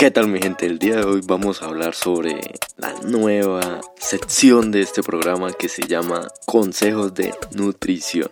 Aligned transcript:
¿Qué 0.00 0.10
tal 0.10 0.28
mi 0.28 0.40
gente? 0.40 0.64
El 0.64 0.78
día 0.78 0.96
de 0.96 1.04
hoy 1.04 1.20
vamos 1.26 1.60
a 1.60 1.66
hablar 1.66 1.94
sobre 1.94 2.40
la 2.78 2.94
nueva 3.04 3.82
sección 3.98 4.70
de 4.70 4.80
este 4.80 5.02
programa 5.02 5.52
que 5.52 5.68
se 5.68 5.86
llama 5.86 6.26
Consejos 6.46 7.12
de 7.12 7.34
Nutrición. 7.54 8.30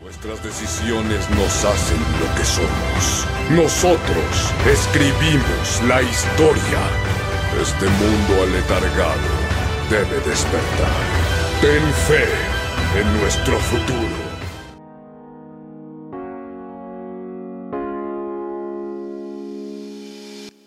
Nuestras 0.00 0.42
decisiones 0.42 1.28
nos 1.36 1.64
hacen 1.66 1.98
lo 2.18 2.34
que 2.34 2.44
somos. 2.46 3.26
Nosotros 3.50 4.54
escribimos 4.66 5.82
la 5.86 6.00
historia. 6.00 6.80
Este 7.60 7.84
mundo 7.84 8.42
aletargado 8.42 9.20
debe 9.90 10.16
despertar. 10.26 11.02
Ten 11.60 11.82
fe 12.08 12.24
en 12.98 13.20
nuestro 13.20 13.58
futuro. 13.58 14.13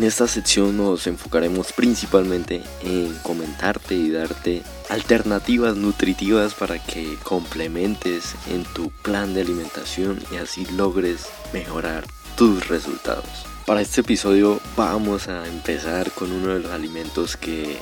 En 0.00 0.06
esta 0.06 0.26
sección 0.26 0.78
nos 0.78 1.06
enfocaremos 1.06 1.74
principalmente 1.74 2.62
en 2.82 3.14
comentarte 3.22 3.94
y 3.94 4.10
darte 4.10 4.62
alternativas 4.88 5.76
nutritivas 5.76 6.54
para 6.54 6.82
que 6.82 7.18
complementes 7.22 8.34
en 8.48 8.64
tu 8.64 8.88
plan 9.02 9.34
de 9.34 9.42
alimentación 9.42 10.18
y 10.32 10.36
así 10.36 10.64
logres 10.74 11.28
mejorar 11.52 12.06
tus 12.34 12.66
resultados. 12.68 13.26
Para 13.66 13.82
este 13.82 14.00
episodio 14.00 14.58
vamos 14.74 15.28
a 15.28 15.46
empezar 15.46 16.10
con 16.12 16.32
uno 16.32 16.54
de 16.54 16.60
los 16.60 16.72
alimentos 16.72 17.36
que 17.36 17.76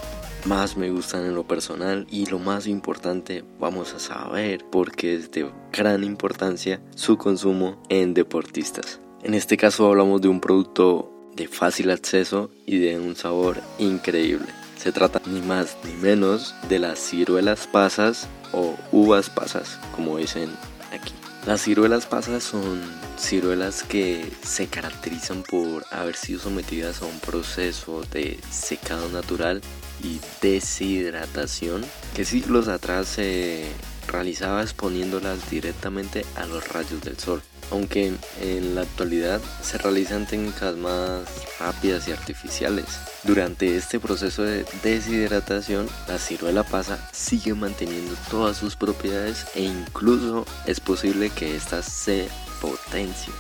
más 0.45 0.77
me 0.77 0.91
gustan 0.91 1.25
en 1.25 1.37
lo 1.37 1.47
personal 1.47 2.05
y 2.11 2.27
lo 2.27 2.41
más 2.41 2.67
importante 2.67 3.45
vamos 3.61 3.95
a 3.95 4.01
saber 4.01 4.65
porque 4.73 5.15
es 5.15 5.31
de 5.31 5.49
gran 5.73 6.03
importancia 6.03 6.81
su 6.97 7.17
consumo 7.17 7.81
en 7.89 8.13
deportistas. 8.13 8.99
En 9.23 9.35
este 9.35 9.57
caso 9.57 9.87
hablamos 9.87 10.21
de 10.21 10.27
un 10.27 10.41
producto 10.41 11.13
de 11.39 11.49
fácil 11.49 11.91
acceso 11.91 12.51
y 12.67 12.79
de 12.79 12.99
un 12.99 13.17
sabor 13.17 13.63
increíble. 13.79 14.47
Se 14.77 14.93
trata 14.93 15.23
ni 15.27 15.41
más 15.41 15.77
ni 15.85 15.93
menos 15.93 16.55
de 16.69 16.79
las 16.79 16.99
ciruelas 16.99 17.67
pasas 17.67 18.29
o 18.53 18.77
uvas 18.93 19.31
pasas, 19.31 19.79
como 19.95 20.19
dicen 20.19 20.51
aquí. 20.93 21.13
Las 21.47 21.63
ciruelas 21.63 22.07
pasas 22.07 22.43
son 22.43 22.81
ciruelas 23.17 23.83
que 23.83 24.31
se 24.43 24.67
caracterizan 24.67 25.43
por 25.45 25.85
haber 25.91 26.17
sido 26.17 26.41
sometidas 26.41 27.03
a 27.03 27.07
un 27.07 27.19
proceso 27.21 28.03
de 28.13 28.39
secado 28.51 29.09
natural 29.09 29.63
y 30.03 30.21
deshidratación 30.43 31.85
que 32.15 32.25
siglos 32.25 32.69
atrás 32.69 33.09
se 33.09 33.65
realizaba 34.09 34.63
exponiéndolas 34.63 35.49
directamente 35.51 36.25
a 36.37 36.47
los 36.47 36.67
rayos 36.69 37.01
del 37.03 37.19
sol 37.19 37.43
aunque 37.71 38.15
en 38.41 38.75
la 38.75 38.83
actualidad 38.83 39.41
se 39.63 39.79
realizan 39.79 40.27
técnicas 40.27 40.77
más 40.77 41.27
rápidas 41.59 42.09
y 42.09 42.13
artificiales. 42.13 42.87
Durante 43.25 43.77
este 43.77 44.01
proceso 44.01 44.43
de 44.43 44.65
deshidratación, 44.83 45.89
la 46.07 46.19
ciruela 46.19 46.63
pasa 46.63 46.99
sigue 47.13 47.55
manteniendo 47.55 48.15
todas 48.31 48.57
sus 48.57 48.77
propiedades 48.77 49.47
e 49.55 49.63
incluso 49.63 50.47
es 50.67 50.81
posible 50.81 51.31
que 51.31 51.57
ésta 51.57 51.83
se 51.83 52.29
potencie. 52.61 53.33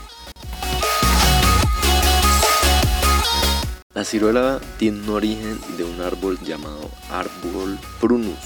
La 3.94 4.04
ciruela 4.04 4.60
tiene 4.78 5.00
un 5.00 5.08
origen 5.08 5.58
de 5.76 5.84
un 5.84 6.00
árbol 6.00 6.38
llamado 6.44 6.88
árbol 7.10 7.78
prunus. 8.00 8.38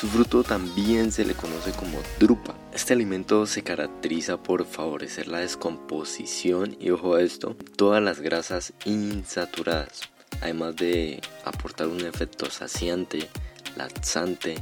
Su 0.00 0.06
fruto 0.06 0.42
también 0.42 1.12
se 1.12 1.26
le 1.26 1.34
conoce 1.34 1.72
como 1.72 1.98
drupa. 2.18 2.54
Este 2.72 2.94
alimento 2.94 3.44
se 3.44 3.62
caracteriza 3.62 4.42
por 4.42 4.64
favorecer 4.64 5.28
la 5.28 5.40
descomposición 5.40 6.74
y 6.80 6.88
ojo 6.88 7.16
a 7.16 7.20
esto, 7.20 7.54
todas 7.76 8.02
las 8.02 8.22
grasas 8.22 8.72
insaturadas, 8.86 10.08
además 10.40 10.76
de 10.76 11.20
aportar 11.44 11.88
un 11.88 12.00
efecto 12.00 12.50
saciante, 12.50 13.28
laxante, 13.76 14.54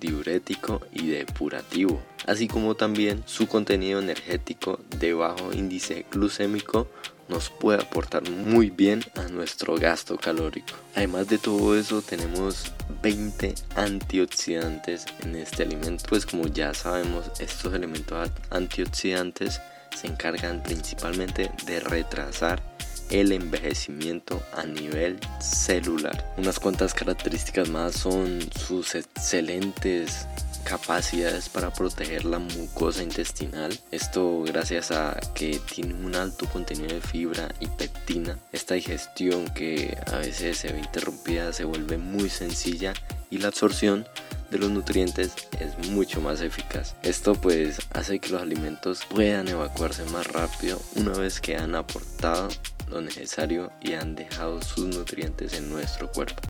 diurético 0.00 0.80
y 0.92 1.06
depurativo, 1.06 2.02
así 2.26 2.48
como 2.48 2.74
también 2.74 3.22
su 3.26 3.46
contenido 3.46 4.00
energético 4.00 4.80
de 4.98 5.14
bajo 5.14 5.52
índice 5.52 6.04
glucémico 6.10 6.88
nos 7.30 7.48
puede 7.48 7.80
aportar 7.80 8.28
muy 8.28 8.70
bien 8.70 9.02
a 9.16 9.28
nuestro 9.28 9.76
gasto 9.76 10.18
calórico. 10.18 10.74
Además 10.94 11.28
de 11.28 11.38
todo 11.38 11.78
eso 11.78 12.02
tenemos 12.02 12.72
20 13.02 13.54
antioxidantes 13.76 15.06
en 15.22 15.36
este 15.36 15.62
alimento, 15.62 16.04
pues 16.08 16.26
como 16.26 16.46
ya 16.48 16.74
sabemos 16.74 17.30
estos 17.38 17.72
elementos 17.72 18.30
antioxidantes 18.50 19.60
se 19.96 20.06
encargan 20.06 20.62
principalmente 20.62 21.50
de 21.66 21.80
retrasar 21.80 22.62
el 23.10 23.32
envejecimiento 23.32 24.40
a 24.56 24.64
nivel 24.64 25.18
celular. 25.40 26.32
Unas 26.36 26.58
cuantas 26.60 26.94
características 26.94 27.68
más 27.68 27.94
son 27.94 28.40
sus 28.56 28.94
excelentes 28.94 30.26
capacidades 30.70 31.48
para 31.48 31.72
proteger 31.72 32.24
la 32.24 32.38
mucosa 32.38 33.02
intestinal. 33.02 33.76
Esto 33.90 34.44
gracias 34.44 34.92
a 34.92 35.18
que 35.34 35.58
tiene 35.58 35.94
un 35.94 36.14
alto 36.14 36.46
contenido 36.46 36.94
de 36.94 37.00
fibra 37.00 37.48
y 37.58 37.66
pectina. 37.66 38.38
Esta 38.52 38.74
digestión 38.74 39.48
que 39.48 39.98
a 40.06 40.18
veces 40.18 40.58
se 40.58 40.72
ve 40.72 40.78
interrumpida 40.78 41.52
se 41.52 41.64
vuelve 41.64 41.98
muy 41.98 42.30
sencilla 42.30 42.92
y 43.30 43.38
la 43.38 43.48
absorción 43.48 44.06
de 44.52 44.58
los 44.58 44.70
nutrientes 44.70 45.32
es 45.58 45.76
mucho 45.88 46.20
más 46.20 46.40
eficaz. 46.40 46.94
Esto 47.02 47.34
pues 47.34 47.78
hace 47.92 48.20
que 48.20 48.28
los 48.28 48.40
alimentos 48.40 49.00
puedan 49.10 49.48
evacuarse 49.48 50.04
más 50.04 50.28
rápido 50.28 50.80
una 50.94 51.18
vez 51.18 51.40
que 51.40 51.56
han 51.56 51.74
aportado 51.74 52.48
lo 52.88 53.00
necesario 53.00 53.72
y 53.82 53.94
han 53.94 54.14
dejado 54.14 54.62
sus 54.62 54.86
nutrientes 54.86 55.52
en 55.54 55.68
nuestro 55.68 56.12
cuerpo. 56.12 56.42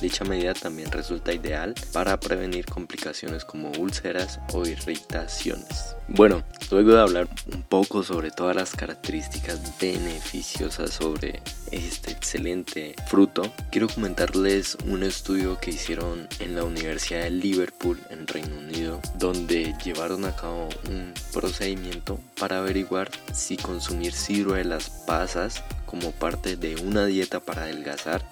Dicha 0.00 0.24
medida 0.24 0.54
también 0.54 0.92
resulta 0.92 1.32
ideal 1.32 1.74
para 1.92 2.20
prevenir 2.20 2.66
complicaciones 2.66 3.44
como 3.44 3.72
úlceras 3.72 4.38
o 4.52 4.64
irritaciones. 4.64 5.96
Bueno, 6.06 6.44
luego 6.70 6.92
de 6.92 7.00
hablar 7.00 7.28
un 7.52 7.62
poco 7.62 8.04
sobre 8.04 8.30
todas 8.30 8.54
las 8.54 8.76
características 8.76 9.78
beneficiosas 9.80 10.90
sobre 10.90 11.42
este 11.72 12.12
excelente 12.12 12.94
fruto, 13.08 13.42
quiero 13.70 13.88
comentarles 13.88 14.78
un 14.86 15.02
estudio 15.02 15.58
que 15.58 15.72
hicieron 15.72 16.28
en 16.38 16.54
la 16.54 16.62
Universidad 16.62 17.22
de 17.22 17.30
Liverpool 17.30 18.00
en 18.10 18.26
Reino 18.26 18.56
Unido, 18.56 19.00
donde 19.16 19.74
llevaron 19.84 20.24
a 20.24 20.34
cabo 20.34 20.68
un 20.88 21.12
procedimiento 21.32 22.20
para 22.38 22.58
averiguar 22.58 23.10
si 23.32 23.56
consumir 23.56 24.12
ciruelas 24.12 24.90
pasas 25.06 25.62
como 25.86 26.12
parte 26.12 26.56
de 26.56 26.76
una 26.76 27.04
dieta 27.06 27.40
para 27.40 27.62
adelgazar 27.62 28.22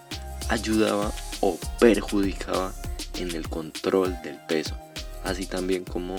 ayudaba 0.49 1.13
o 1.41 1.59
perjudicaba 1.79 2.73
en 3.15 3.33
el 3.33 3.49
control 3.49 4.17
del 4.23 4.39
peso, 4.47 4.77
así 5.25 5.47
también 5.47 5.85
como 5.85 6.17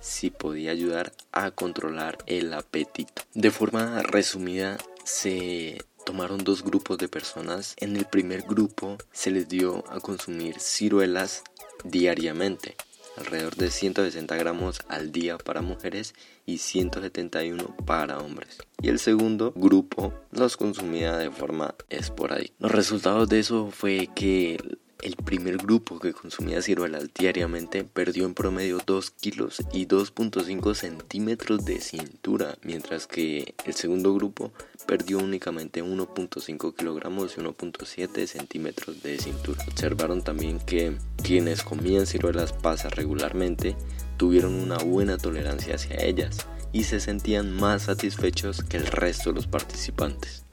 si 0.00 0.30
podía 0.30 0.70
ayudar 0.70 1.12
a 1.32 1.50
controlar 1.50 2.18
el 2.26 2.52
apetito. 2.54 3.22
De 3.34 3.50
forma 3.50 4.02
resumida, 4.02 4.78
se 5.04 5.78
tomaron 6.04 6.44
dos 6.44 6.62
grupos 6.62 6.98
de 6.98 7.08
personas. 7.08 7.74
En 7.78 7.96
el 7.96 8.06
primer 8.06 8.42
grupo 8.42 8.96
se 9.12 9.30
les 9.30 9.48
dio 9.48 9.84
a 9.90 10.00
consumir 10.00 10.60
ciruelas 10.60 11.42
diariamente 11.84 12.76
alrededor 13.18 13.56
de 13.56 13.70
160 13.70 14.36
gramos 14.36 14.80
al 14.88 15.12
día 15.12 15.38
para 15.38 15.60
mujeres 15.60 16.14
y 16.46 16.58
171 16.58 17.76
para 17.84 18.18
hombres. 18.18 18.58
Y 18.80 18.88
el 18.88 18.98
segundo 18.98 19.52
grupo 19.54 20.14
los 20.30 20.56
consumía 20.56 21.16
de 21.16 21.30
forma 21.30 21.74
esporádica. 21.90 22.54
Los 22.58 22.72
resultados 22.72 23.28
de 23.28 23.40
eso 23.40 23.70
fue 23.70 24.08
que 24.14 24.58
El 25.00 25.14
primer 25.14 25.58
grupo 25.58 26.00
que 26.00 26.12
consumía 26.12 26.60
ciruelas 26.60 27.10
diariamente 27.14 27.84
perdió 27.84 28.26
en 28.26 28.34
promedio 28.34 28.78
2 28.84 29.12
kilos 29.12 29.62
y 29.72 29.86
2.5 29.86 30.74
centímetros 30.74 31.64
de 31.64 31.80
cintura, 31.80 32.58
mientras 32.62 33.06
que 33.06 33.54
el 33.64 33.74
segundo 33.74 34.12
grupo 34.12 34.50
perdió 34.88 35.18
únicamente 35.18 35.84
1.5 35.84 36.74
kilogramos 36.74 37.36
y 37.36 37.40
1.7 37.40 38.26
centímetros 38.26 39.00
de 39.00 39.18
cintura. 39.18 39.64
Observaron 39.68 40.22
también 40.22 40.58
que 40.58 40.98
quienes 41.22 41.62
comían 41.62 42.06
ciruelas 42.06 42.52
pasas 42.52 42.92
regularmente 42.96 43.76
tuvieron 44.16 44.54
una 44.54 44.78
buena 44.78 45.16
tolerancia 45.16 45.76
hacia 45.76 46.04
ellas 46.04 46.44
y 46.72 46.84
se 46.84 46.98
sentían 46.98 47.54
más 47.54 47.82
satisfechos 47.82 48.64
que 48.64 48.78
el 48.78 48.86
resto 48.86 49.30
de 49.30 49.36
los 49.36 49.46
participantes. 49.46 50.47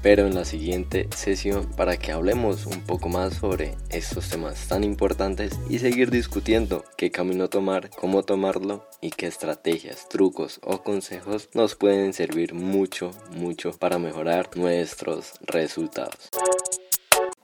Espero 0.00 0.26
en 0.26 0.34
la 0.34 0.46
siguiente 0.46 1.10
sesión 1.14 1.66
para 1.76 1.98
que 1.98 2.10
hablemos 2.10 2.64
un 2.64 2.80
poco 2.80 3.10
más 3.10 3.34
sobre 3.34 3.74
estos 3.90 4.30
temas 4.30 4.66
tan 4.66 4.82
importantes 4.82 5.60
y 5.68 5.78
seguir 5.78 6.10
discutiendo 6.10 6.86
qué 6.96 7.10
camino 7.10 7.50
tomar, 7.50 7.90
cómo 7.90 8.22
tomarlo 8.22 8.88
y 9.02 9.10
qué 9.10 9.26
estrategias, 9.26 10.08
trucos 10.08 10.58
o 10.62 10.82
consejos 10.82 11.50
nos 11.52 11.74
pueden 11.74 12.14
servir 12.14 12.54
mucho, 12.54 13.10
mucho 13.36 13.72
para 13.72 13.98
mejorar 13.98 14.48
nuestros 14.56 15.34
resultados. 15.42 16.30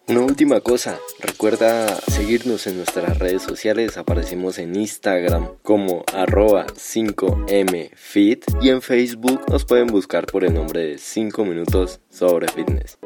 Una 0.09 0.21
última 0.21 0.61
cosa, 0.61 1.01
recuerda 1.19 1.97
seguirnos 1.97 2.69
en 2.69 2.77
nuestras 2.77 3.19
redes 3.19 3.43
sociales, 3.43 3.97
aparecemos 3.97 4.59
en 4.59 4.77
Instagram 4.77 5.49
como 5.63 6.05
arroba 6.15 6.67
5mfit 6.69 8.63
y 8.63 8.69
en 8.69 8.83
Facebook 8.83 9.41
nos 9.51 9.65
pueden 9.65 9.89
buscar 9.89 10.27
por 10.27 10.45
el 10.45 10.55
nombre 10.55 10.87
de 10.87 10.99
5 10.99 11.45
minutos 11.45 12.01
sobre 12.09 12.47
fitness. 12.47 12.99